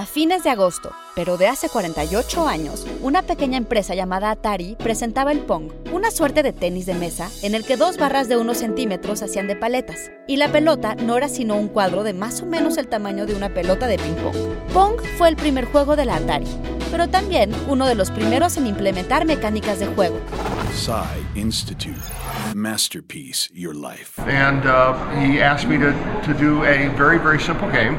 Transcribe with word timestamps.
A 0.00 0.06
fines 0.06 0.42
de 0.42 0.48
agosto, 0.48 0.92
pero 1.14 1.36
de 1.36 1.46
hace 1.46 1.68
48 1.68 2.48
años, 2.48 2.86
una 3.02 3.20
pequeña 3.20 3.58
empresa 3.58 3.94
llamada 3.94 4.30
Atari 4.30 4.74
presentaba 4.76 5.30
el 5.30 5.40
Pong, 5.40 5.72
una 5.92 6.10
suerte 6.10 6.42
de 6.42 6.54
tenis 6.54 6.86
de 6.86 6.94
mesa 6.94 7.28
en 7.42 7.54
el 7.54 7.66
que 7.66 7.76
dos 7.76 7.98
barras 7.98 8.26
de 8.26 8.38
unos 8.38 8.56
centímetros 8.56 9.22
hacían 9.22 9.46
de 9.46 9.56
paletas, 9.56 10.10
y 10.26 10.38
la 10.38 10.50
pelota 10.50 10.94
no 10.94 11.18
era 11.18 11.28
sino 11.28 11.54
un 11.56 11.68
cuadro 11.68 12.02
de 12.02 12.14
más 12.14 12.40
o 12.40 12.46
menos 12.46 12.78
el 12.78 12.88
tamaño 12.88 13.26
de 13.26 13.34
una 13.34 13.52
pelota 13.52 13.88
de 13.88 13.98
ping-pong. 13.98 14.72
Pong 14.72 15.02
fue 15.18 15.28
el 15.28 15.36
primer 15.36 15.66
juego 15.66 15.96
de 15.96 16.06
la 16.06 16.16
Atari, 16.16 16.46
pero 16.90 17.10
también 17.10 17.52
uno 17.68 17.86
de 17.86 17.94
los 17.94 18.10
primeros 18.10 18.56
en 18.56 18.68
implementar 18.68 19.26
mecánicas 19.26 19.80
de 19.80 19.86
juego. 19.88 20.18
Psy 20.70 21.22
Institute. 21.34 21.96
Masterpiece 22.54 23.48
Your 23.52 23.74
Life. 23.74 24.18
And 24.20 24.64
uh, 24.66 25.20
he 25.20 25.40
asked 25.40 25.66
me 25.66 25.76
to, 25.78 25.92
to 26.24 26.34
do 26.38 26.64
a 26.64 26.88
very, 26.96 27.18
very 27.18 27.40
simple 27.40 27.70
game, 27.70 27.98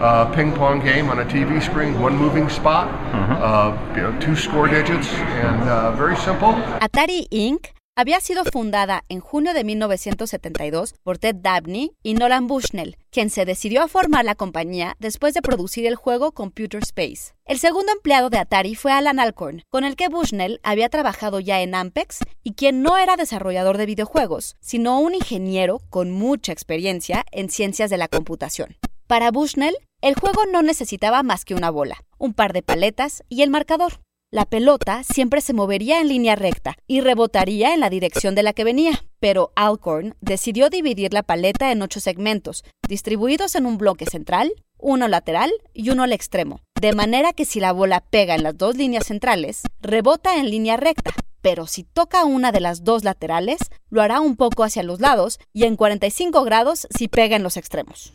uh, 0.00 0.32
ping 0.34 0.52
pong 0.52 0.80
game 0.80 1.08
on 1.08 1.20
a 1.20 1.24
TV 1.24 1.62
screen, 1.62 2.00
one 2.00 2.16
moving 2.16 2.48
spot, 2.48 2.88
uh, 3.14 3.76
you 3.94 4.02
know, 4.02 4.18
two 4.20 4.34
score 4.36 4.68
digits, 4.68 5.08
and 5.08 5.68
uh, 5.68 5.92
very 5.92 6.16
simple. 6.16 6.52
Atari 6.80 7.28
Inc. 7.30 7.75
había 7.98 8.20
sido 8.20 8.44
fundada 8.44 9.04
en 9.08 9.20
junio 9.20 9.54
de 9.54 9.64
1972 9.64 10.94
por 11.02 11.16
Ted 11.16 11.36
Dabney 11.36 11.92
y 12.02 12.12
Nolan 12.12 12.46
Bushnell, 12.46 12.98
quien 13.10 13.30
se 13.30 13.46
decidió 13.46 13.82
a 13.82 13.88
formar 13.88 14.26
la 14.26 14.34
compañía 14.34 14.96
después 15.00 15.32
de 15.32 15.40
producir 15.40 15.86
el 15.86 15.96
juego 15.96 16.32
Computer 16.32 16.82
Space. 16.82 17.32
El 17.46 17.58
segundo 17.58 17.90
empleado 17.92 18.28
de 18.28 18.36
Atari 18.36 18.74
fue 18.74 18.92
Alan 18.92 19.18
Alcorn, 19.18 19.62
con 19.70 19.84
el 19.84 19.96
que 19.96 20.08
Bushnell 20.08 20.60
había 20.62 20.90
trabajado 20.90 21.40
ya 21.40 21.62
en 21.62 21.74
Ampex 21.74 22.18
y 22.44 22.52
quien 22.52 22.82
no 22.82 22.98
era 22.98 23.16
desarrollador 23.16 23.78
de 23.78 23.86
videojuegos, 23.86 24.56
sino 24.60 25.00
un 25.00 25.14
ingeniero 25.14 25.80
con 25.88 26.10
mucha 26.10 26.52
experiencia 26.52 27.24
en 27.32 27.48
ciencias 27.48 27.88
de 27.88 27.96
la 27.96 28.08
computación. 28.08 28.76
Para 29.06 29.30
Bushnell, 29.30 29.76
el 30.02 30.16
juego 30.16 30.42
no 30.52 30.60
necesitaba 30.60 31.22
más 31.22 31.46
que 31.46 31.54
una 31.54 31.70
bola, 31.70 32.04
un 32.18 32.34
par 32.34 32.52
de 32.52 32.62
paletas 32.62 33.22
y 33.30 33.40
el 33.40 33.48
marcador. 33.48 34.00
La 34.32 34.44
pelota 34.44 35.04
siempre 35.04 35.40
se 35.40 35.52
movería 35.52 36.00
en 36.00 36.08
línea 36.08 36.34
recta 36.34 36.74
y 36.88 37.00
rebotaría 37.00 37.72
en 37.72 37.78
la 37.78 37.90
dirección 37.90 38.34
de 38.34 38.42
la 38.42 38.52
que 38.52 38.64
venía, 38.64 39.04
pero 39.20 39.52
Alcorn 39.54 40.16
decidió 40.20 40.68
dividir 40.68 41.12
la 41.14 41.22
paleta 41.22 41.70
en 41.70 41.80
ocho 41.80 42.00
segmentos, 42.00 42.64
distribuidos 42.88 43.54
en 43.54 43.66
un 43.66 43.78
bloque 43.78 44.04
central, 44.04 44.52
uno 44.78 45.06
lateral 45.06 45.52
y 45.72 45.90
uno 45.90 46.02
al 46.02 46.12
extremo, 46.12 46.60
de 46.80 46.92
manera 46.92 47.32
que 47.32 47.44
si 47.44 47.60
la 47.60 47.70
bola 47.70 48.00
pega 48.00 48.34
en 48.34 48.42
las 48.42 48.58
dos 48.58 48.76
líneas 48.76 49.06
centrales, 49.06 49.62
rebota 49.80 50.36
en 50.38 50.50
línea 50.50 50.76
recta, 50.76 51.12
pero 51.40 51.68
si 51.68 51.84
toca 51.84 52.24
una 52.24 52.50
de 52.50 52.60
las 52.60 52.82
dos 52.82 53.04
laterales, 53.04 53.58
lo 53.90 54.02
hará 54.02 54.20
un 54.20 54.34
poco 54.34 54.64
hacia 54.64 54.82
los 54.82 55.00
lados 55.00 55.38
y 55.52 55.64
en 55.64 55.76
45 55.76 56.42
grados 56.42 56.88
si 56.90 57.06
pega 57.06 57.36
en 57.36 57.44
los 57.44 57.56
extremos. 57.56 58.12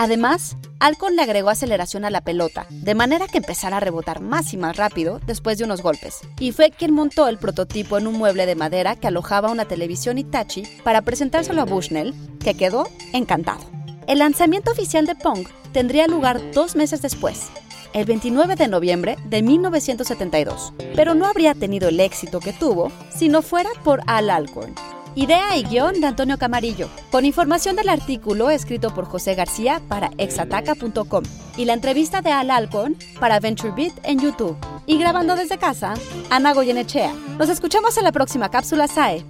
Además, 0.00 0.56
Alcon 0.78 1.16
le 1.16 1.22
agregó 1.22 1.50
aceleración 1.50 2.04
a 2.04 2.10
la 2.10 2.20
pelota, 2.20 2.66
de 2.70 2.94
manera 2.94 3.26
que 3.26 3.38
empezara 3.38 3.78
a 3.78 3.80
rebotar 3.80 4.20
más 4.20 4.54
y 4.54 4.56
más 4.56 4.76
rápido 4.76 5.20
después 5.26 5.58
de 5.58 5.64
unos 5.64 5.82
golpes, 5.82 6.20
y 6.38 6.52
fue 6.52 6.70
quien 6.70 6.94
montó 6.94 7.26
el 7.26 7.36
prototipo 7.36 7.98
en 7.98 8.06
un 8.06 8.14
mueble 8.14 8.46
de 8.46 8.54
madera 8.54 8.94
que 8.94 9.08
alojaba 9.08 9.50
una 9.50 9.64
televisión 9.64 10.16
Hitachi 10.16 10.62
para 10.84 11.02
presentárselo 11.02 11.62
a 11.62 11.64
Bushnell, 11.64 12.14
que 12.38 12.54
quedó 12.54 12.86
encantado. 13.12 13.64
El 14.06 14.20
lanzamiento 14.20 14.70
oficial 14.70 15.04
de 15.04 15.16
Pong 15.16 15.48
tendría 15.72 16.06
lugar 16.06 16.52
dos 16.52 16.76
meses 16.76 17.02
después, 17.02 17.48
el 17.92 18.04
29 18.04 18.54
de 18.54 18.68
noviembre 18.68 19.16
de 19.24 19.42
1972, 19.42 20.74
pero 20.94 21.14
no 21.14 21.26
habría 21.26 21.54
tenido 21.54 21.88
el 21.88 21.98
éxito 21.98 22.38
que 22.38 22.52
tuvo 22.52 22.92
si 23.12 23.28
no 23.28 23.42
fuera 23.42 23.70
por 23.82 24.02
Al 24.06 24.30
Alcorn, 24.30 24.76
Idea 25.18 25.56
y 25.56 25.64
guion 25.64 26.00
de 26.00 26.06
Antonio 26.06 26.38
Camarillo, 26.38 26.88
con 27.10 27.24
información 27.24 27.74
del 27.74 27.88
artículo 27.88 28.50
escrito 28.50 28.94
por 28.94 29.04
José 29.04 29.34
García 29.34 29.82
para 29.88 30.12
exataca.com 30.16 31.24
y 31.56 31.64
la 31.64 31.72
entrevista 31.72 32.22
de 32.22 32.30
Al 32.30 32.52
Alcorn 32.52 32.96
para 33.18 33.40
VentureBeat 33.40 33.94
en 34.04 34.20
YouTube. 34.20 34.56
Y 34.86 34.96
grabando 34.96 35.34
desde 35.34 35.58
casa, 35.58 35.94
Ana 36.30 36.54
Goyenechea. 36.54 37.12
Nos 37.36 37.48
escuchamos 37.48 37.98
en 37.98 38.04
la 38.04 38.12
próxima 38.12 38.48
cápsula 38.48 38.86
SAE. 38.86 39.24